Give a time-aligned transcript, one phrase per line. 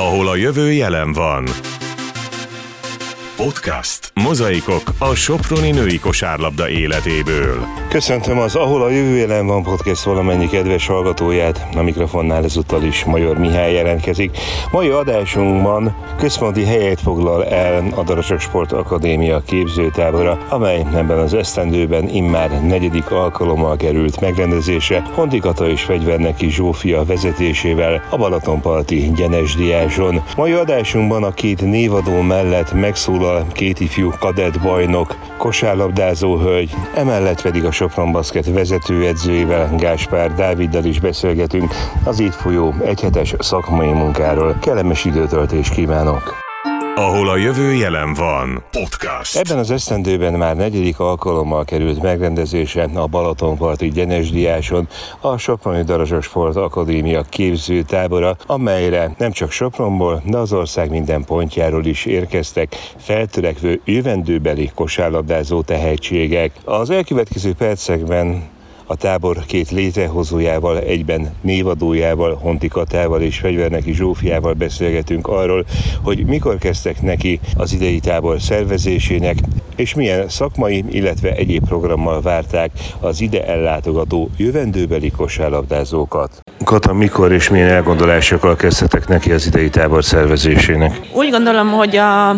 [0.00, 1.44] ahol a jövő jelen van.
[3.44, 4.12] Podcast.
[4.14, 7.66] Mozaikok a Soproni női kosárlabda életéből.
[7.88, 11.66] Köszöntöm az Ahol a jövő jelen van podcast valamennyi kedves hallgatóját.
[11.76, 14.38] A mikrofonnál ezúttal is Major Mihály jelentkezik.
[14.70, 22.08] Mai adásunkban központi helyet foglal el a Darasok Sport Akadémia képzőtábora, amely ebben az esztendőben
[22.08, 30.22] immár negyedik alkalommal került megrendezése Hontikata és Fegyverneki Zsófia vezetésével a Balatonparti Gyenes Diáson.
[30.36, 37.64] Mai adásunkban a két névadó mellett megszólal két ifjú kadett bajnok, kosárlabdázó hölgy, emellett pedig
[37.64, 41.72] a Sopron Basket vezetőedzőjével, Gáspár Dáviddal is beszélgetünk
[42.04, 44.56] az itt folyó egyhetes szakmai munkáról.
[44.60, 46.49] Kellemes időtöltést kívánok!
[47.00, 48.64] Ahol a jövő jelen van.
[48.70, 49.36] Podcast.
[49.36, 54.88] Ebben az esztendőben már negyedik alkalommal került megrendezése a Balatonparti Gyenes Diáson
[55.20, 61.24] a Soproni Darazsos Sport Akadémia képző tábora, amelyre nem csak Sopronból, de az ország minden
[61.24, 66.52] pontjáról is érkeztek feltörekvő jövendőbeli kosárlabdázó tehetségek.
[66.64, 68.42] Az elkövetkező percekben
[68.90, 75.64] a tábor két létrehozójával, egyben névadójával, Hontikatával és Fegyverneki Zsófiával beszélgetünk arról,
[76.02, 79.36] hogy mikor kezdtek neki az idei tábor szervezésének,
[79.76, 86.40] és milyen szakmai, illetve egyéb programmal várták az ide ellátogató jövendőbeli kosárlabdázókat.
[86.64, 91.00] Kata, mikor és milyen elgondolásokkal kezdtek neki az idei tábor szervezésének?
[91.12, 92.36] Úgy gondolom, hogy a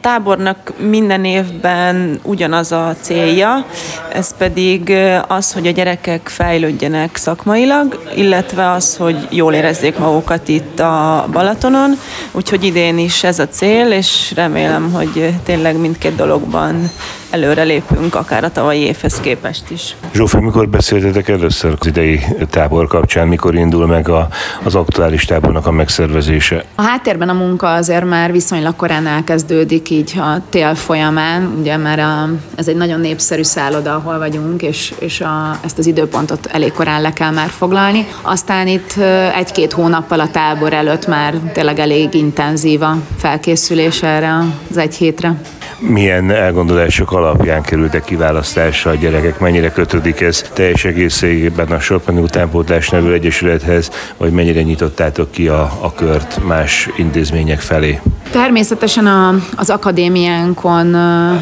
[0.00, 3.66] tábornak minden évben ugyanaz a célja,
[4.12, 4.92] ez pedig
[5.28, 11.98] az, hogy a gyerekek fejlődjenek szakmailag, illetve az, hogy jól érezzék magukat itt a Balatonon,
[12.32, 16.90] úgyhogy idén is ez a cél, és remélem, hogy tényleg mindkét dologban
[17.34, 19.96] előre lépünk, akár a tavalyi évhez képest is.
[20.14, 24.28] Zsófi, mikor beszéltetek először az idei tábor kapcsán, mikor indul meg a,
[24.62, 26.64] az aktuális tábornak a megszervezése?
[26.74, 31.98] A háttérben a munka azért már viszonylag korán elkezdődik, így a tél folyamán, ugye már
[31.98, 36.72] a, ez egy nagyon népszerű szálloda, ahol vagyunk, és, és a, ezt az időpontot elég
[36.72, 38.06] korán le kell már foglalni.
[38.22, 38.94] Aztán itt
[39.36, 45.34] egy-két hónappal a tábor előtt már tényleg elég intenzív a felkészülés erre az egy hétre
[45.78, 52.88] milyen elgondolások alapján kerültek kiválasztásra a gyerekek, mennyire kötődik ez teljes egészében a Sorpani Utánpótlás
[52.88, 58.00] nevű egyesülethez, vagy mennyire nyitottátok ki a, a kört más intézmények felé?
[58.30, 61.34] Természetesen a, az akadémiánkon ö,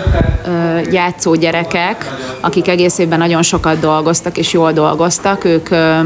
[0.46, 2.04] ö, játszó gyerekek,
[2.40, 6.00] akik egész évben nagyon sokat dolgoztak és jól dolgoztak, ők ö,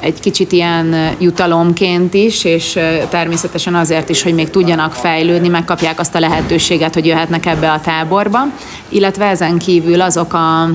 [0.00, 2.78] egy kicsit ilyen jutalomként is, és
[3.08, 7.80] természetesen azért is, hogy még tudjanak fejlődni, megkapják azt a lehetőséget, hogy jöhetnek ebbe a
[7.80, 8.38] táborba,
[8.88, 10.70] illetve ezen kívül azok a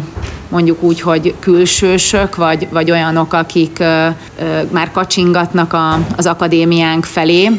[0.50, 3.80] mondjuk úgy, hogy külsősök, vagy, vagy olyanok, akik
[4.70, 7.50] már kacsingatnak a, az akadémiánk felé,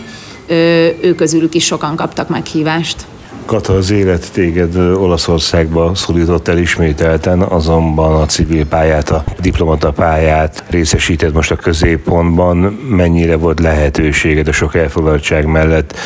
[1.00, 3.06] ők közülük is sokan kaptak meghívást.
[3.48, 10.64] Kata, az élet téged Olaszországba szólított el ismételten, azonban a civil pályát, a diplomata pályát
[10.70, 12.56] részesíted most a középpontban.
[12.88, 15.97] Mennyire volt lehetőséged a sok elfoglaltság mellett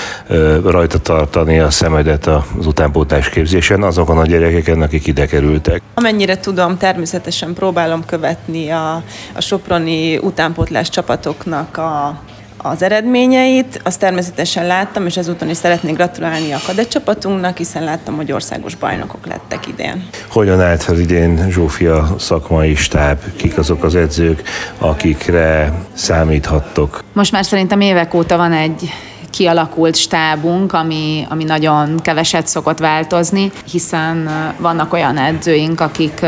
[0.64, 5.82] rajta tartani a szemedet az utánpótlás képzésen azokon a gyerekeken, akik ide kerültek?
[5.94, 8.94] Amennyire tudom, természetesen próbálom követni a,
[9.34, 12.20] a Soproni utánpótlás csapatoknak a
[12.62, 18.16] az eredményeit, azt természetesen láttam, és ezúton is szeretnék gratulálni a kadett csapatunknak, hiszen láttam,
[18.16, 20.08] hogy országos bajnokok lettek idén.
[20.28, 23.18] Hogyan állt az idén Zsófia szakmai stáb?
[23.36, 24.42] Kik azok az edzők,
[24.78, 27.04] akikre számíthattok?
[27.12, 28.90] Most már szerintem évek óta van egy
[29.30, 36.26] kialakult stábunk, ami, ami nagyon keveset szokott változni, hiszen vannak olyan edzőink, akik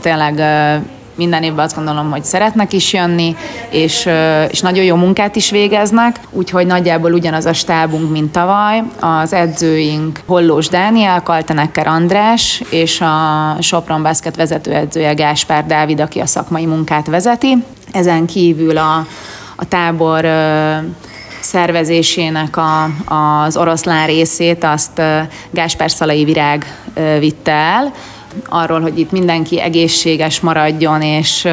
[0.00, 0.42] tényleg
[1.16, 3.36] minden évben azt gondolom, hogy szeretnek is jönni,
[3.70, 4.08] és,
[4.50, 8.82] és nagyon jó munkát is végeznek, úgyhogy nagyjából ugyanaz a stábunk, mint tavaly.
[9.00, 16.26] Az edzőink Hollós Dániel, Kaltenekker András, és a Sopron Basket vezetőedzője Gáspár Dávid, aki a
[16.26, 17.64] szakmai munkát vezeti.
[17.92, 19.06] Ezen kívül a,
[19.56, 20.28] a tábor
[21.40, 22.84] szervezésének a,
[23.14, 25.02] az oroszlán részét azt
[25.50, 26.78] Gáspár Szalai Virág
[27.18, 27.92] vitte el,
[28.48, 31.48] arról, hogy itt mindenki egészséges maradjon, és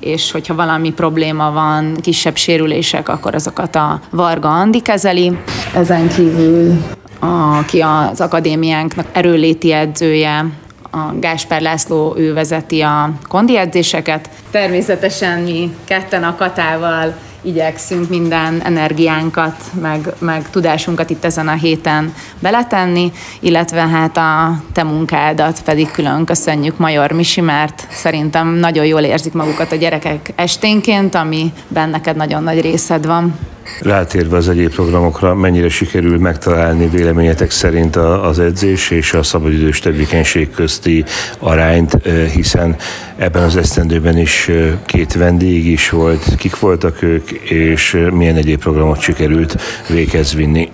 [0.00, 5.38] és hogyha valami probléma van, kisebb sérülések, akkor azokat a Varga Andi kezeli.
[5.74, 6.72] Ezen kívül
[7.20, 10.46] aki az akadémiánknak erőléti edzője,
[10.92, 14.28] a Gáspár László, ő vezeti a kondi edzéseket.
[14.50, 22.14] Természetesen mi ketten a Katával igyekszünk minden energiánkat, meg, meg tudásunkat itt ezen a héten
[22.38, 29.02] beletenni, illetve hát a te munkádat pedig külön köszönjük Major Misi, mert szerintem nagyon jól
[29.02, 33.38] érzik magukat a gyerekek esténként, ami benneked nagyon nagy részed van.
[33.80, 40.50] Rátérve az egyéb programokra, mennyire sikerül megtalálni véleményetek szerint az edzés és a szabadidős tevékenység
[40.50, 41.04] közti
[41.38, 41.98] arányt,
[42.34, 42.76] hiszen
[43.16, 44.50] ebben az esztendőben is
[44.86, 49.56] két vendég is volt, kik voltak ők, és milyen egyéb programot sikerült
[49.88, 50.70] véghez vinni?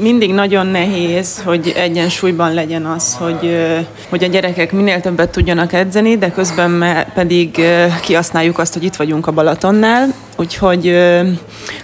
[0.00, 3.58] Mindig nagyon nehéz, hogy egyensúlyban legyen az, hogy,
[4.08, 6.84] hogy a gyerekek minél többet tudjanak edzeni, de közben
[7.14, 7.60] pedig
[8.02, 10.96] kihasználjuk azt, hogy itt vagyunk a Balatonnál, úgyhogy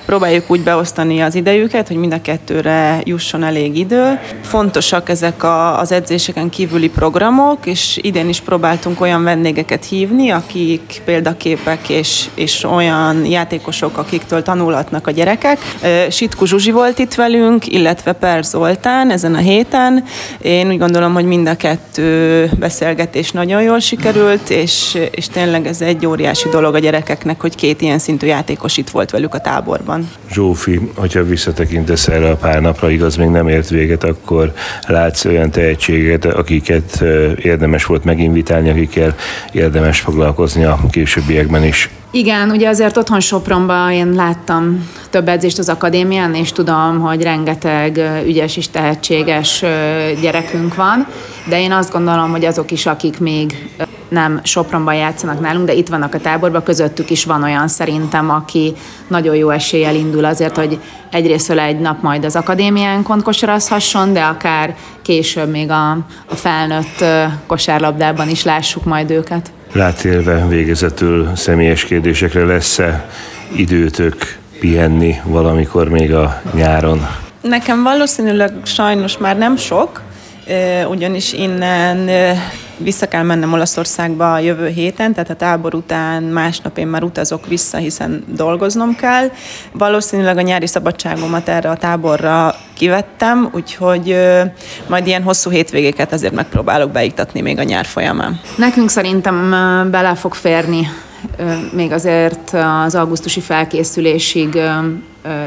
[0.06, 4.20] próbáljuk úgy beosztani az idejüket, hogy mind a kettőre jusson elég idő.
[4.42, 11.02] Fontosak ezek a, az edzéseken kívüli programok, és idén is próbáltunk olyan vendégeket hívni, akik
[11.04, 15.58] példaképek és, és olyan játékosok, akiktől tanulhatnak a gyerekek.
[16.10, 20.04] Sitku Zsuzsi volt itt velünk, illetve Per Zoltán ezen a héten.
[20.42, 25.80] Én úgy gondolom, hogy mind a kettő beszélgetés nagyon jól sikerült, és, és tényleg ez
[25.80, 30.10] egy óriási dolog a gyerekeknek, hogy két ilyen szintű játékos itt volt velük a táborban.
[30.32, 34.52] Zsófi, hogyha visszatekintesz erre a pár napra, igaz még nem ért véget, akkor
[34.86, 37.02] látsz olyan tehetséget, akiket
[37.42, 39.14] érdemes volt meginvitálni, akikkel
[39.52, 41.90] érdemes foglalkozni a későbbiekben is.
[42.10, 48.00] Igen, ugye azért otthon Sopronban én láttam több edzést az akadémián, és tudom, hogy rengeteg
[48.26, 49.64] ügyes és tehetséges
[50.20, 51.06] gyerekünk van,
[51.48, 53.68] de én azt gondolom, hogy azok is, akik még
[54.14, 58.72] nem Sopronban játszanak nálunk, de itt vannak a táborban, közöttük is van olyan szerintem, aki
[59.08, 60.78] nagyon jó eséllyel indul azért, hogy
[61.10, 65.90] egyrészt egy nap majd az akadémián kosarazhasson, de akár később még a,
[66.26, 67.04] a felnőtt
[67.46, 69.52] kosárlabdában is lássuk majd őket.
[69.72, 73.08] Rátérve végezetül személyes kérdésekre lesz-e
[73.56, 77.06] időtök pihenni valamikor még a nyáron?
[77.40, 80.02] Nekem valószínűleg sajnos már nem sok,
[80.88, 82.08] ugyanis innen
[82.76, 87.46] vissza kell mennem Olaszországba a jövő héten, tehát a tábor után másnap én már utazok
[87.46, 89.30] vissza, hiszen dolgoznom kell.
[89.72, 94.16] Valószínűleg a nyári szabadságomat erre a táborra kivettem, úgyhogy
[94.86, 98.40] majd ilyen hosszú hétvégéket azért megpróbálok beiktatni még a nyár folyamán.
[98.56, 99.50] Nekünk szerintem
[99.90, 100.88] bele fog férni
[101.72, 104.60] még azért az augusztusi felkészülésig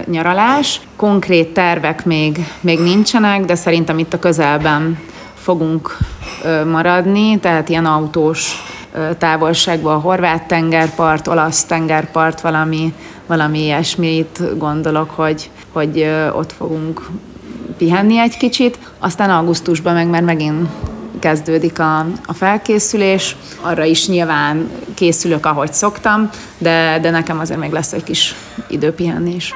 [0.06, 0.82] nyaralás.
[0.96, 5.00] Konkrét tervek még, még nincsenek, de szerintem itt a közelben
[5.48, 5.98] fogunk
[6.66, 8.64] maradni, tehát ilyen autós
[9.18, 12.94] távolságban a horvát tengerpart, olasz tengerpart, valami,
[13.28, 17.10] valami ilyesmit gondolok, hogy, hogy ott fogunk
[17.78, 18.80] pihenni egy kicsit.
[19.00, 20.68] Aztán augusztusban meg már megint
[21.20, 23.36] kezdődik a, a felkészülés.
[23.62, 28.36] Arra is nyilván készülök, ahogy szoktam, de, de nekem azért még lesz egy kis
[28.70, 29.54] időpihenés.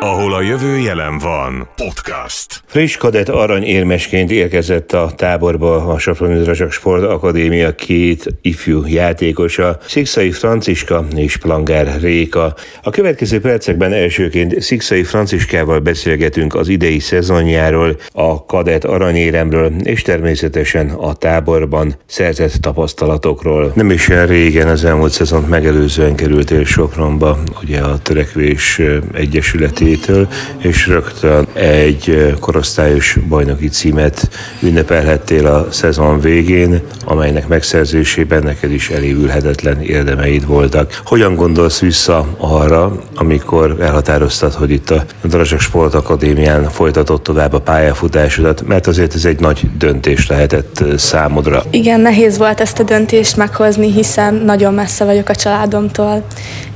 [0.00, 1.68] Ahol a jövő jelen van.
[1.76, 2.62] Podcast.
[2.66, 10.30] Friss kadett aranyérmesként érkezett a táborba a Soproni Drazsak Sport Akadémia két ifjú játékosa, Szikszai
[10.30, 12.54] Franciska és Planger Réka.
[12.82, 20.90] A következő percekben elsőként Szikszai Franciskával beszélgetünk az idei szezonjáról, a kadett aranyéremről és természetesen
[20.90, 23.72] a táborban szerzett tapasztalatokról.
[23.74, 28.80] Nem is olyan régen az elmúlt szezont megelőzően kerültél Sopronba, ugye a Törekvés
[29.12, 34.28] Egyesületi Ferencétől, és rögtön egy korosztályos bajnoki címet
[34.60, 41.00] ünnepelhettél a szezon végén, amelynek megszerzésében neked is elévülhetetlen érdemeid voltak.
[41.04, 47.60] Hogyan gondolsz vissza arra, amikor elhatároztad, hogy itt a Darazsak Sport Akadémián folytatott tovább a
[47.60, 51.62] pályafutásodat, mert azért ez egy nagy döntés lehetett számodra.
[51.70, 56.24] Igen, nehéz volt ezt a döntést meghozni, hiszen nagyon messze vagyok a családomtól,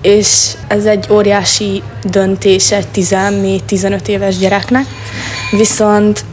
[0.02, 4.84] és ez egy óriási döntés egy 14-15 éves gyereknek,
[5.50, 6.24] viszont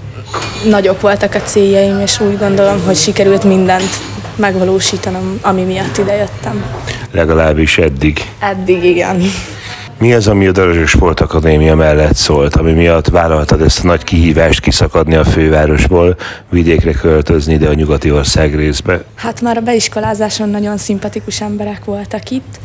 [0.69, 3.89] nagyok voltak a céljaim, és úgy gondolom, hogy sikerült mindent
[4.35, 6.63] megvalósítanom, ami miatt idejöttem.
[7.11, 8.31] Legalábbis eddig.
[8.39, 9.21] Eddig, igen.
[9.99, 14.59] Mi az, ami a Darazsos Sportakadémia mellett szólt, ami miatt vállaltad ezt a nagy kihívást
[14.59, 16.15] kiszakadni a fővárosból,
[16.49, 19.03] vidékre költözni ide a nyugati ország részbe?
[19.15, 22.59] Hát már a beiskolázáson nagyon szimpatikus emberek voltak itt.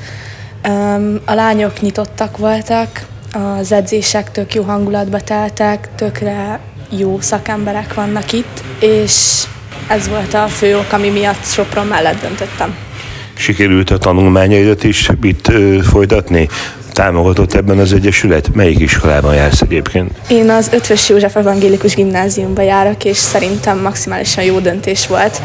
[1.24, 6.60] A lányok nyitottak voltak, az edzések tök jó hangulatba teltek, tökre
[6.90, 9.42] jó szakemberek vannak itt, és
[9.88, 12.76] ez volt a fő ok, ami miatt Sopron mellett döntöttem.
[13.36, 16.48] Sikerült a tanulmányaidat is itt ö, folytatni?
[16.92, 18.54] Támogatott ebben az Egyesület?
[18.54, 20.10] Melyik iskolában jársz egyébként?
[20.28, 25.40] Én az Ötvös József Evangélikus Gimnáziumba járok, és szerintem maximálisan jó döntés volt,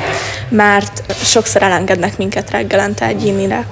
[0.49, 3.65] mert sokszor elengednek minket reggelente egyénire,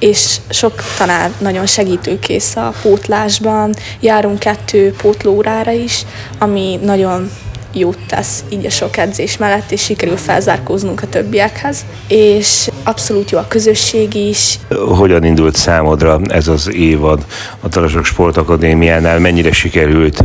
[0.00, 3.74] és sok tanár nagyon segítőkész a pótlásban.
[4.00, 6.04] Járunk kettő pótlórára is,
[6.38, 7.30] ami nagyon
[7.72, 11.84] jót tesz így a sok edzés mellett, és sikerül felzárkóznunk a többiekhez.
[12.08, 14.58] És abszolút jó a közösség is.
[14.96, 17.24] Hogyan indult számodra ez az évad
[17.60, 19.18] a Tarasok Sportakadémiánál?
[19.18, 20.22] Mennyire sikerült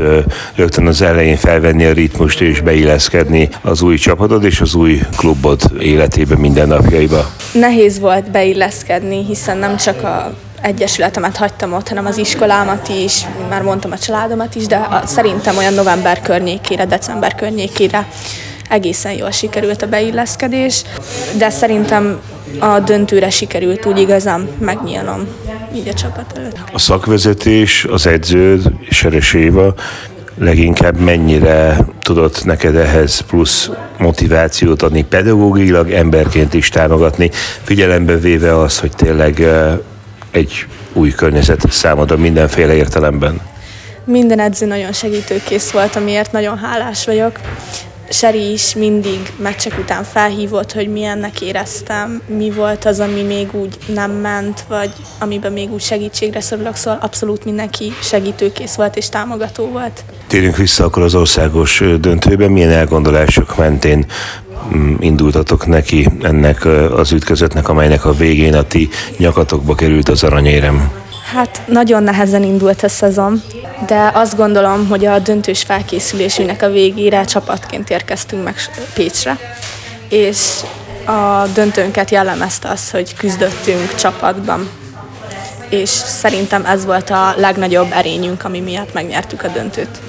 [0.55, 5.61] rögtön az elején felvenni a ritmust és beilleszkedni az új csapatod és az új klubod
[5.79, 7.29] életébe, mindennapjaiba?
[7.53, 10.33] Nehéz volt beilleszkedni, hiszen nem csak a
[10.65, 15.57] egyesületemet hagytam ott, hanem az iskolámat is, már mondtam a családomat is, de a, szerintem
[15.57, 18.07] olyan november környékére, december környékére
[18.69, 20.83] egészen jól sikerült a beilleszkedés,
[21.37, 22.19] de szerintem
[22.59, 25.27] a döntőre sikerült úgy igazán megnyílnom
[25.75, 26.57] így a csapat előtt.
[26.71, 29.73] A szakvezetés, az edző, Seres Éva
[30.37, 37.29] leginkább mennyire tudott neked ehhez plusz motivációt adni, pedagógilag, emberként is támogatni,
[37.63, 39.47] figyelembe véve az, hogy tényleg
[40.35, 43.41] egy új környezet számodra mindenféle értelemben?
[44.03, 47.39] Minden edző nagyon segítőkész volt, amiért nagyon hálás vagyok.
[48.09, 53.77] Seri is mindig meccsek után felhívott, hogy milyennek éreztem, mi volt az, ami még úgy
[53.87, 59.65] nem ment, vagy amiben még úgy segítségre szorulok, szóval abszolút mindenki segítőkész volt és támogató
[59.65, 60.03] volt.
[60.27, 64.05] Térjünk vissza akkor az országos döntőben, milyen elgondolások mentén
[64.73, 70.91] Mm, indultatok neki ennek az ütközetnek, amelynek a végén a ti nyakatokba került az aranyérem?
[71.33, 73.41] Hát nagyon nehezen indult a szezon,
[73.85, 78.55] de azt gondolom, hogy a döntős felkészülésünknek a végére csapatként érkeztünk meg
[78.93, 79.37] Pécsre,
[80.09, 80.49] és
[81.05, 84.69] a döntőnket jellemezte az, hogy küzdöttünk csapatban,
[85.69, 89.99] és szerintem ez volt a legnagyobb erényünk, ami miatt megnyertük a döntőt.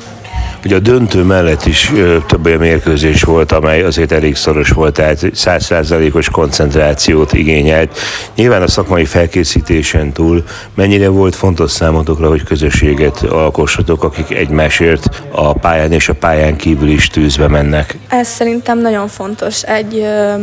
[0.66, 4.94] Ugye a döntő mellett is ö, több olyan mérkőzés volt, amely azért elég szoros volt,
[4.94, 7.98] tehát százszázalékos koncentrációt igényelt.
[8.36, 10.44] Nyilván a szakmai felkészítésen túl
[10.74, 16.88] mennyire volt fontos számotokra, hogy közösséget alkossatok, akik egymásért a pályán és a pályán kívül
[16.88, 17.96] is tűzbe mennek?
[18.08, 19.62] Ez szerintem nagyon fontos.
[19.62, 20.34] Egy ö,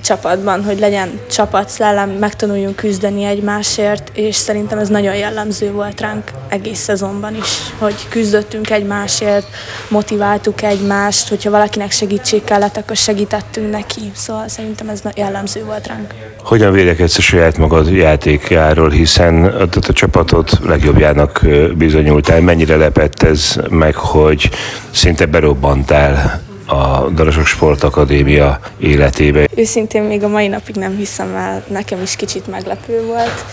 [0.00, 6.78] csapatban, hogy legyen csapatszellem, megtanuljunk küzdeni egymásért, és szerintem ez nagyon jellemző volt ránk egész
[6.78, 9.46] szezonban is, hogy küzdöttünk egymásért,
[9.88, 16.14] motiváltuk egymást, hogyha valakinek segítség kellett, akkor segítettünk neki, szóval szerintem ez jellemző volt ránk.
[16.44, 23.56] Hogyan vélekedsz a saját magad játékjáról, hiszen a, a csapatot legjobbjának bizonyultál, mennyire lepett ez
[23.68, 24.50] meg, hogy
[24.90, 29.46] szinte berobbantál a Darasok Sportakadémia életébe.
[29.54, 33.44] Őszintén még a mai napig nem hiszem el, nekem is kicsit meglepő volt,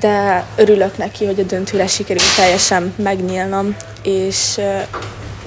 [0.00, 4.60] de örülök neki, hogy a döntőre sikerült teljesen megnyílnom, és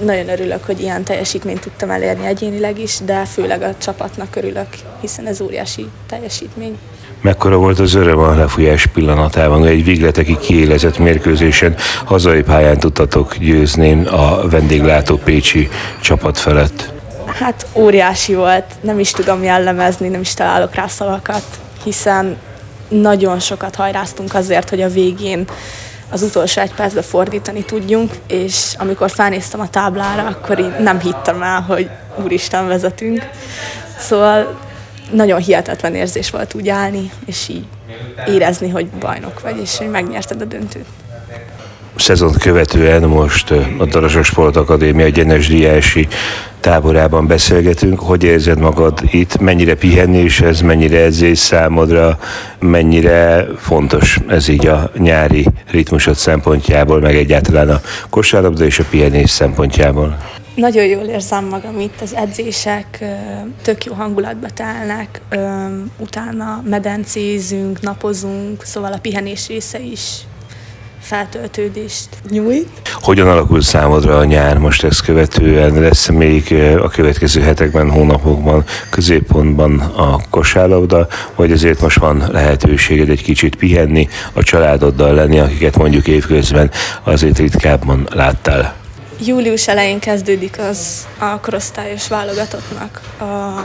[0.04, 4.66] nagyon örülök, hogy ilyen teljesítményt tudtam elérni egyénileg is, de főleg a csapatnak örülök,
[5.00, 6.78] hiszen ez óriási teljesítmény.
[7.20, 14.06] Mekkora volt az öröm a lefújás pillanatában, egy vigleteki kiélezett mérkőzésen hazai pályán tudtatok győzni
[14.06, 15.68] a vendéglátó Pécsi
[16.00, 16.92] csapat felett?
[17.26, 21.44] Hát óriási volt, nem is tudom jellemezni, nem is találok rá szavakat,
[21.84, 22.36] hiszen
[22.88, 25.44] nagyon sokat hajráztunk azért, hogy a végén
[26.10, 31.42] az utolsó egy percbe fordítani tudjunk, és amikor felnéztem a táblára, akkor így nem hittem
[31.42, 31.90] el, hogy
[32.22, 33.28] úristen vezetünk.
[33.98, 34.58] Szóval
[35.12, 37.64] nagyon hihetetlen érzés volt úgy állni, és így
[38.26, 40.86] érezni, hogy bajnok vagy, és hogy megnyerted a döntőt.
[41.96, 46.08] Szezont követően most a Darasok Sport Akadémia Gyenes Diási
[46.60, 48.00] táborában beszélgetünk.
[48.00, 49.38] Hogy érzed magad itt?
[49.38, 52.18] Mennyire pihenés ez, mennyire edzés számodra,
[52.58, 59.30] mennyire fontos ez így a nyári ritmusod szempontjából, meg egyáltalán a kosárlabda és a pihenés
[59.30, 60.16] szempontjából?
[60.54, 63.04] Nagyon jól érzem magam itt, az edzések
[63.62, 65.20] tök jó hangulatba telnek,
[65.98, 70.00] utána medencézünk, napozunk, szóval a pihenés része is
[71.10, 72.68] feltöltődést nyújt.
[72.92, 75.80] Hogyan alakul számodra a nyár most ezt követően?
[75.80, 83.22] Lesz még a következő hetekben, hónapokban középpontban a kosárlabda, vagy azért most van lehetőséged egy
[83.22, 86.70] kicsit pihenni, a családoddal lenni, akiket mondjuk évközben
[87.02, 88.74] azért ritkábban láttál?
[89.24, 93.62] Július elején kezdődik az a korosztályos válogatottnak a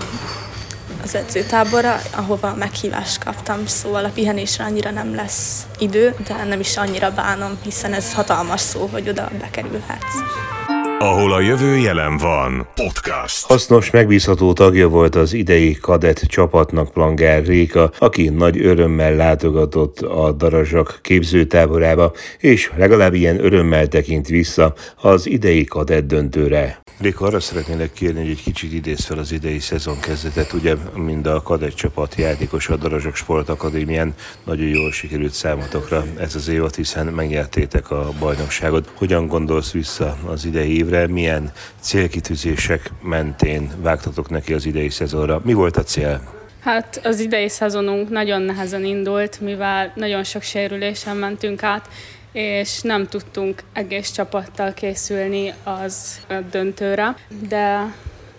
[1.06, 6.78] az edzőtáborra, ahova meghívást kaptam, szóval a pihenésre annyira nem lesz idő, de nem is
[6.78, 10.55] annyira bánom, hiszen ez hatalmas szó, hogy oda bekerülhetsz.
[11.00, 12.68] Ahol a jövő jelen van.
[12.76, 13.46] Podcast.
[13.46, 20.32] Hasznos, megbízható tagja volt az idei kadett csapatnak Plangár Réka, aki nagy örömmel látogatott a
[20.32, 26.84] Darazsak képzőtáborába, és legalább ilyen örömmel tekint vissza az idei kadett döntőre.
[27.00, 30.54] Réka, arra szeretnélek kérni, hogy egy kicsit idéz fel az idei szezon kezdetet.
[30.54, 36.48] Ugye, mind a kadett csapat játékos a Darazsak Sportakadémián nagyon jól sikerült számotokra ez az
[36.48, 38.92] évad, hiszen megnyertétek a bajnokságot.
[38.94, 45.42] Hogyan gondolsz vissza az idei évre milyen célkitűzések mentén vágtatok neki az idei szezonra?
[45.44, 46.22] Mi volt a cél?
[46.60, 51.90] Hát az idei szezonunk nagyon nehezen indult, mivel nagyon sok sérülésen mentünk át,
[52.32, 56.20] és nem tudtunk egész csapattal készülni az
[56.52, 57.16] döntőre,
[57.50, 57.94] de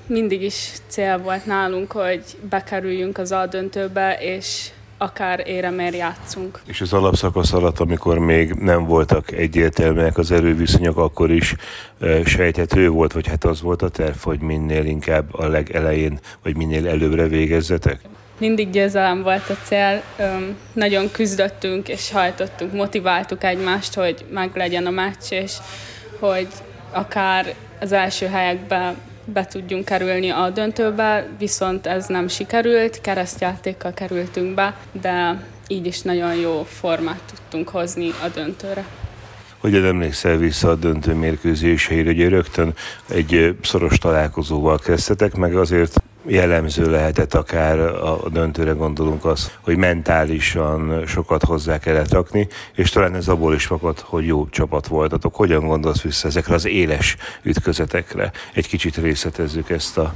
[0.06, 6.60] mindig is cél volt nálunk, hogy bekerüljünk az A döntőbe, és akár éremér játszunk.
[6.66, 11.54] És az alapszakasz alatt, amikor még nem voltak egyértelműek az erőviszonyok, akkor is
[12.00, 16.56] e, sejthető volt, vagy hát az volt a terv, hogy minél inkább a legelején, vagy
[16.56, 18.00] minél előbbre végezzetek?
[18.38, 24.86] Mindig győzelem volt a cél, Öm, nagyon küzdöttünk és hajtottunk, motiváltuk egymást, hogy meg legyen
[24.86, 25.52] a meccs, és
[26.18, 26.48] hogy
[26.90, 28.96] akár az első helyekben
[29.32, 36.00] be tudjunk kerülni a döntőbe, viszont ez nem sikerült, keresztjátékkal kerültünk be, de így is
[36.00, 38.84] nagyon jó formát tudtunk hozni a döntőre.
[39.58, 42.74] Hogyan emlékszel vissza a döntő mérkőzéseire, hogy rögtön
[43.08, 51.06] egy szoros találkozóval kezdtetek, meg azért jellemző lehetett akár a döntőre gondolunk az, hogy mentálisan
[51.06, 55.34] sokat hozzá kellett rakni, és talán ez abból is fakad, hogy jó csapat voltatok.
[55.34, 58.32] Hogyan gondolsz vissza ezekre az éles ütközetekre?
[58.54, 60.14] Egy kicsit részletezzük ezt a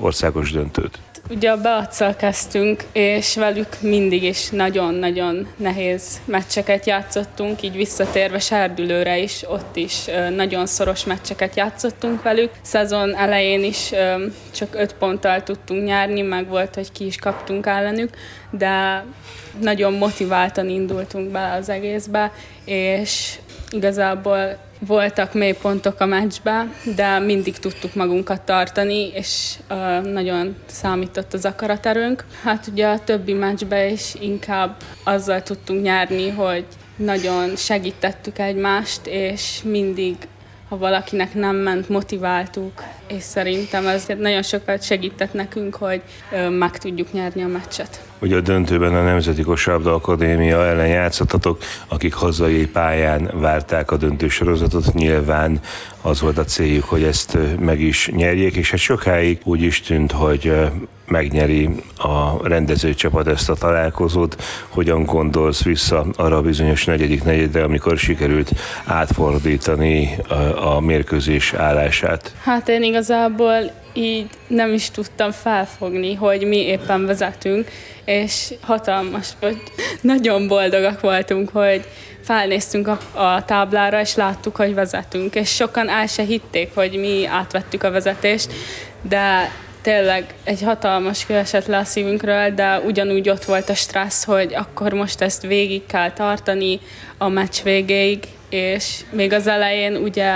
[0.00, 0.98] országos döntőt.
[1.30, 9.18] Ugye a Beacsal kezdtünk, és velük mindig is nagyon-nagyon nehéz meccseket játszottunk, így visszatérve Serdülőre
[9.18, 10.04] is, ott is
[10.36, 12.50] nagyon szoros meccseket játszottunk velük.
[12.62, 13.92] Szezon elején is
[14.54, 18.10] csak öt ponttal tudtunk nyerni, meg volt, hogy ki is kaptunk ellenük,
[18.50, 19.04] de
[19.60, 22.32] nagyon motiváltan indultunk be az egészbe,
[22.64, 23.38] és
[23.70, 31.44] igazából voltak mélypontok a meccsbe, de mindig tudtuk magunkat tartani, és uh, nagyon számított az
[31.44, 32.24] akaraterőnk.
[32.42, 36.64] Hát ugye a többi meccsbe is inkább azzal tudtunk nyerni, hogy
[36.96, 40.16] nagyon segítettük egymást, és mindig
[40.68, 46.02] ha valakinek nem ment, motiváltuk, és szerintem ez nagyon sokat segített nekünk, hogy
[46.50, 48.05] meg tudjuk nyerni a meccset.
[48.18, 51.58] Ugye a döntőben a Nemzeti Kosárlabda Akadémia ellen játszottatok,
[51.88, 55.60] akik hazai pályán várták a döntősorozatot, nyilván
[56.02, 60.12] az volt a céljuk, hogy ezt meg is nyerjék, és hát sokáig úgy is tűnt,
[60.12, 60.52] hogy
[61.06, 64.42] megnyeri a rendező csapat ezt a találkozót.
[64.68, 68.52] Hogyan gondolsz vissza arra a bizonyos negyedik negyedre, amikor sikerült
[68.84, 72.34] átfordítani a, a mérkőzés állását?
[72.42, 77.70] Hát én igazából így nem is tudtam felfogni, hogy mi éppen vezetünk,
[78.04, 79.62] és hatalmas, hogy
[80.00, 81.84] nagyon boldogak voltunk, hogy
[82.22, 87.26] felnéztünk a, a táblára, és láttuk, hogy vezetünk, és sokan el se hitték, hogy mi
[87.26, 88.52] átvettük a vezetést,
[89.02, 89.50] de
[89.82, 94.54] tényleg egy hatalmas kő esett le a szívünkről, de ugyanúgy ott volt a stressz, hogy
[94.54, 96.80] akkor most ezt végig kell tartani
[97.18, 98.24] a meccs végéig,
[98.56, 100.32] és még az elején ugye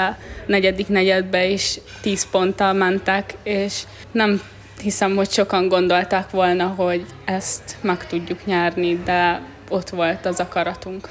[0.46, 4.42] negyedik negyedbe is 10 ponttal mentek, és nem
[4.82, 11.08] hiszem, hogy sokan gondolták volna, hogy ezt meg tudjuk nyerni, de ott volt az akaratunk.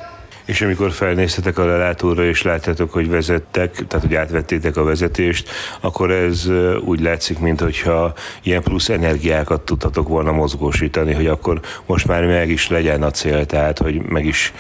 [0.50, 6.12] És amikor felnéztetek a lelátóra, és láttátok, hogy vezettek, tehát hogy átvettétek a vezetést, akkor
[6.12, 6.48] ez
[6.86, 12.70] úgy látszik, mintha ilyen plusz energiákat tudtatok volna mozgósítani, hogy akkor most már meg is
[12.70, 14.54] legyen a cél, tehát hogy meg is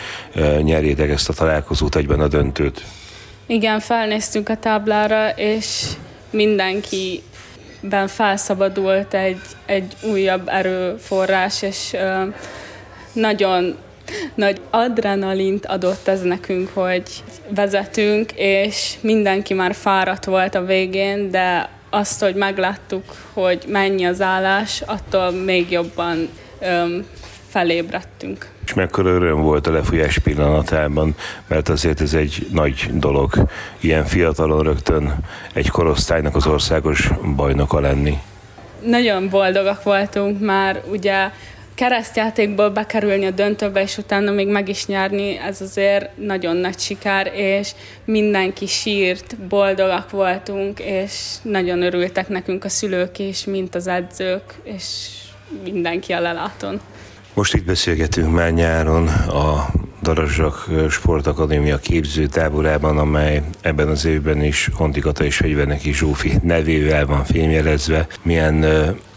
[0.61, 2.83] nyerjétek ezt a találkozót egyben a döntőt.
[3.45, 5.85] Igen, felnéztünk a táblára, és
[6.29, 7.21] mindenki
[7.81, 11.95] ben felszabadult egy, egy újabb erőforrás, és
[13.13, 13.75] nagyon
[14.35, 17.03] nagy adrenalint adott ez nekünk, hogy
[17.49, 24.21] vezetünk, és mindenki már fáradt volt a végén, de azt, hogy megláttuk, hogy mennyi az
[24.21, 27.05] állás, attól még jobban öm,
[27.49, 28.47] felébredtünk.
[28.65, 31.15] És mekkora öröm volt a lefújás pillanatában,
[31.47, 33.33] mert azért ez egy nagy dolog,
[33.79, 35.15] ilyen fiatalon rögtön
[35.53, 38.17] egy korosztálynak az országos bajnoka lenni.
[38.85, 41.29] Nagyon boldogak voltunk már, ugye
[41.79, 47.31] keresztjátékból bekerülni a döntőbe, és utána még meg is nyerni, ez azért nagyon nagy siker,
[47.33, 47.71] és
[48.05, 54.85] mindenki sírt, boldogak voltunk, és nagyon örültek nekünk a szülők is, mint az edzők, és
[55.63, 56.81] mindenki a leláton.
[57.33, 59.69] Most itt beszélgetünk már nyáron a
[60.01, 67.23] Darazsak Sportakadémia képző táborában, amely ebben az évben is Hontikata és Fegyverneki Zsófi nevével van
[67.23, 68.07] fémjelezve.
[68.21, 68.65] Milyen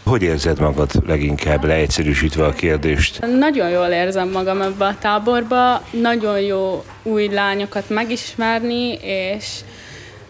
[0.03, 3.25] hogy érzed magad leginkább leegyszerűsítve a kérdést?
[3.39, 9.59] Nagyon jól érzem magam ebbe a táborba, nagyon jó új lányokat megismerni, és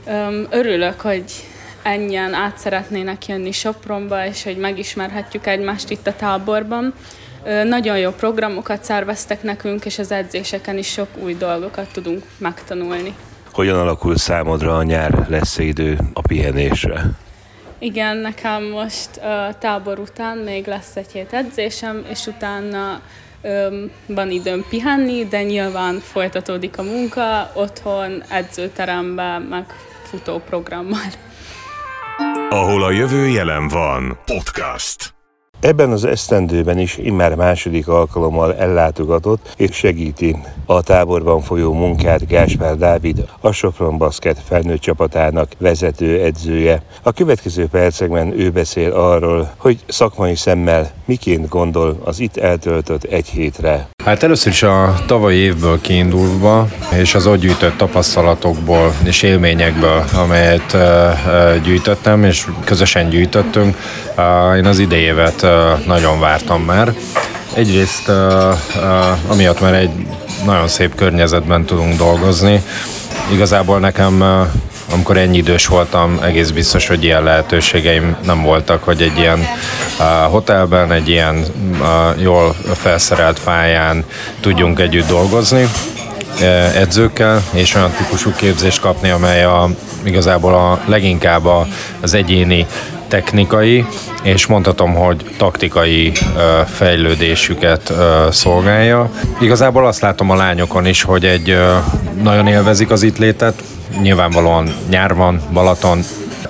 [0.07, 1.23] öm, örülök, hogy
[1.83, 6.93] ennyien át szeretnének jönni Sopronba, és hogy megismerhetjük egymást itt a táborban.
[7.63, 13.15] Nagyon jó programokat szerveztek nekünk, és az edzéseken is sok új dolgokat tudunk megtanulni.
[13.51, 15.25] Hogyan alakul számodra a nyár?
[15.29, 17.01] Lesz idő a pihenésre?
[17.79, 23.01] Igen, nekem most uh, tábor után még lesz egy hét edzésem, és utána
[23.41, 29.65] um, van időm pihenni, de nyilván folytatódik a munka otthon, edzőteremben, meg
[30.03, 31.11] futóprogrammal.
[32.49, 34.17] Ahol a jövő jelen van.
[34.25, 35.13] Podcast.
[35.63, 42.77] Ebben az esztendőben is immár második alkalommal ellátogatott és segíti a táborban folyó munkát Gáspár
[42.77, 46.83] Dávid, a Sopron Basket felnőtt csapatának vezető edzője.
[47.03, 53.27] A következő percekben ő beszél arról, hogy szakmai szemmel miként gondol az itt eltöltött egy
[53.27, 53.92] hétre.
[54.03, 60.77] Hát először is a tavalyi évből kiindulva, és az ott gyűjtött tapasztalatokból és élményekből, amelyet
[61.63, 63.77] gyűjtöttem, és közösen gyűjtöttünk,
[64.55, 65.45] én az idejévet
[65.85, 66.93] nagyon vártam már.
[67.53, 68.11] Egyrészt
[69.27, 69.89] amiatt, mert egy
[70.45, 72.63] nagyon szép környezetben tudunk dolgozni.
[73.31, 74.23] Igazából nekem
[74.91, 80.31] amikor ennyi idős voltam, egész biztos, hogy ilyen lehetőségeim nem voltak, hogy egy ilyen uh,
[80.31, 81.45] hotelben, egy ilyen
[81.79, 84.05] uh, jól felszerelt pályán
[84.39, 85.69] tudjunk együtt dolgozni
[86.75, 89.69] edzőkkel, és olyan típusú képzést kapni, amely a,
[90.03, 91.67] igazából a leginkább a,
[92.01, 92.65] az egyéni
[93.07, 93.85] technikai,
[94.23, 96.11] és mondhatom, hogy taktikai
[96.65, 97.93] fejlődésüket
[98.31, 99.09] szolgálja.
[99.39, 101.57] Igazából azt látom a lányokon is, hogy egy
[102.21, 103.63] nagyon élvezik az itt létet,
[104.01, 105.99] nyilvánvalóan nyár van, Balaton,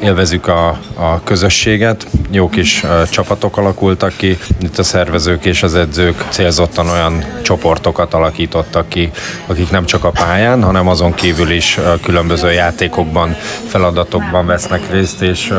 [0.04, 6.26] élvezük a, a közösséget, jó kis csapatok alakultak ki, itt a szervezők és az edzők
[6.30, 9.12] célzottan olyan csoportokat alakítottak ki,
[9.48, 13.36] akik nem csak a pályán, hanem azon kívül is különböző játékokban,
[13.68, 15.58] feladatokban vesznek részt, és uh,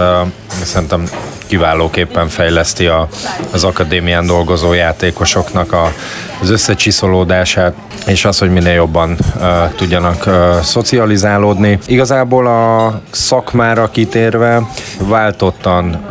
[0.62, 1.09] szerintem
[1.46, 3.09] kiválóképpen fejleszti a,
[3.52, 5.92] az akadémián dolgozó játékosoknak a,
[6.40, 7.74] az összecsiszolódását,
[8.07, 11.78] és az, hogy minél jobban uh, tudjanak uh, szocializálódni.
[11.87, 13.90] Igazából a szakmára
[14.34, 14.62] kitérve
[14.98, 16.06] váltottan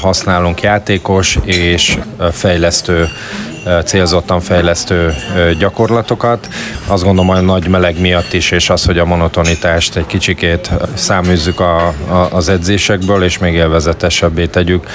[0.00, 1.98] használunk játékos és
[2.32, 3.08] fejlesztő
[3.84, 5.14] célzottan fejlesztő
[5.58, 6.48] gyakorlatokat.
[6.86, 11.60] Azt gondolom, a nagy meleg miatt is, és az, hogy a monotonitást egy kicsikét száműzzük
[11.60, 14.86] a, a, az edzésekből, és még élvezetesebbé tegyük.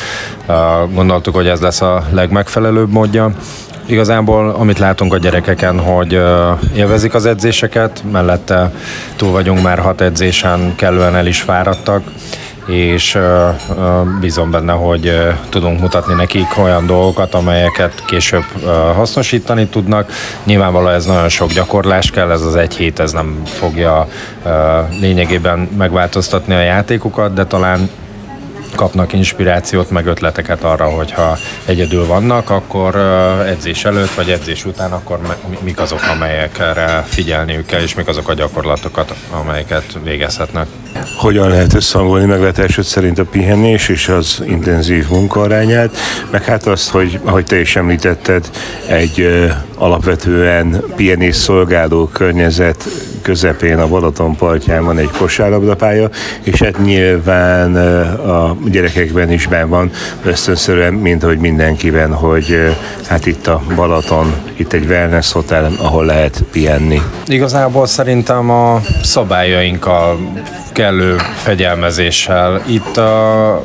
[0.94, 3.32] Gondoltuk, hogy ez lesz a legmegfelelőbb módja.
[3.88, 6.22] Igazából, amit látunk a gyerekeken, hogy
[6.76, 8.72] élvezik az edzéseket, mellette
[9.16, 12.04] túl vagyunk már hat edzésen, kellően el is fáradtak,
[12.68, 13.18] és
[14.20, 15.18] bízom benne, hogy
[15.50, 18.44] tudunk mutatni nekik olyan dolgokat, amelyeket később
[18.96, 20.12] hasznosítani tudnak.
[20.44, 24.08] Nyilvánvalóan ez nagyon sok gyakorlás kell, ez az egy hét ez nem fogja
[25.00, 27.90] lényegében megváltoztatni a játékokat, de talán
[28.76, 32.96] kapnak inspirációt, meg ötleteket arra, hogyha egyedül vannak, akkor
[33.48, 35.20] edzés előtt vagy edzés után, akkor
[35.64, 40.68] mik azok, amelyekre figyelniük kell, és mik azok a gyakorlatokat, amelyeket végezhetnek.
[41.18, 45.98] Hogyan lehet összehangolni meglátásod szerint a pihenés és az intenzív munkaarányát,
[46.32, 48.50] meg hát azt, hogy ahogy te is említetted,
[48.88, 49.28] egy
[49.76, 52.84] alapvetően pihenés szolgáló környezet
[53.26, 56.10] közepén a Balaton partján van egy kosárlabdapálya,
[56.44, 57.76] és hát nyilván
[58.18, 59.92] a gyerekekben is ben van
[60.24, 62.76] ösztönszerűen, mint hogy mindenkiben, hogy
[63.08, 67.02] hát itt a Balaton, itt egy wellness hotel, ahol lehet pihenni.
[67.28, 70.18] Igazából szerintem a szabályainkkal
[70.72, 72.62] kellő fegyelmezéssel.
[72.66, 73.64] Itt a,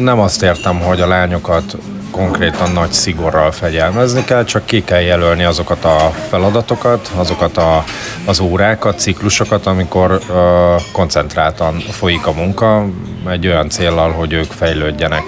[0.00, 1.76] nem azt értem, hogy a lányokat
[2.16, 7.84] konkrétan nagy szigorral fegyelmezni kell, csak ki kell jelölni azokat a feladatokat, azokat a,
[8.24, 12.86] az órákat, ciklusokat, amikor uh, koncentráltan folyik a munka,
[13.30, 15.22] egy olyan célral, hogy ők fejlődjenek.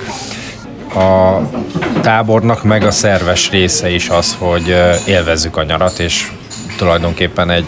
[0.94, 1.40] A
[2.00, 6.30] tábornak meg a szerves része is az, hogy élvezzük a nyarat, és
[6.76, 7.66] tulajdonképpen egy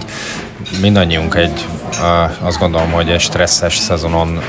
[0.80, 1.66] mindannyiunk egy,
[2.42, 4.40] azt gondolom, hogy egy stresszes szezonon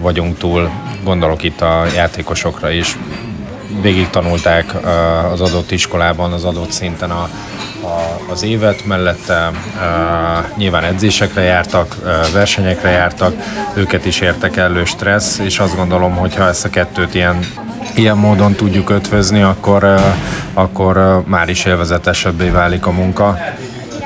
[0.00, 0.70] vagyunk túl,
[1.04, 2.96] gondolok itt a játékosokra is,
[3.80, 4.74] végig tanulták
[5.32, 7.28] az adott iskolában, az adott szinten a,
[7.82, 13.34] a, az évet, mellette uh, nyilván edzésekre jártak, uh, versenyekre jártak,
[13.74, 17.38] őket is értek elő stressz, és azt gondolom, hogy ha ezt a kettőt ilyen,
[17.94, 20.00] ilyen módon tudjuk ötvözni, akkor,
[20.54, 23.38] akkor már is élvezetesebbé válik a munka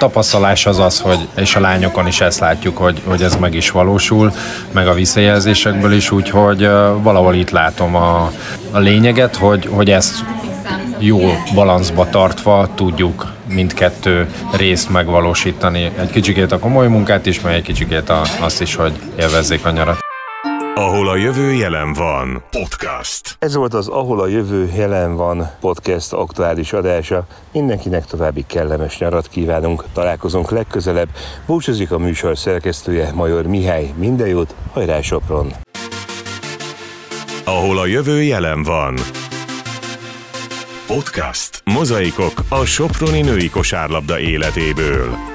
[0.05, 3.71] tapasztalás az az, hogy, és a lányokon is ezt látjuk, hogy, hogy ez meg is
[3.71, 4.33] valósul,
[4.73, 6.69] meg a visszajelzésekből is, úgyhogy
[7.03, 8.31] valahol itt látom a,
[8.71, 10.25] a lényeget, hogy, hogy ezt
[10.99, 11.21] jó
[11.55, 15.91] balanszba tartva tudjuk mindkettő részt megvalósítani.
[16.01, 19.71] Egy kicsikét a komoly munkát is, meg egy kicsikét a, azt is, hogy élvezzék a
[19.71, 20.04] nyarat.
[20.77, 22.43] Ahol a jövő jelen van.
[22.51, 23.37] Podcast.
[23.39, 27.27] Ez volt az Ahol a jövő jelen van podcast aktuális adása.
[27.53, 29.85] Mindenkinek további kellemes nyarat kívánunk.
[29.93, 31.09] Találkozunk legközelebb.
[31.47, 33.93] Búcsúzik a műsor szerkesztője Major Mihály.
[33.97, 35.53] Minden jót, hajrá Sopron!
[37.45, 38.95] Ahol a jövő jelen van.
[40.87, 41.63] Podcast.
[41.65, 45.34] Mozaikok a Soproni női kosárlabda életéből.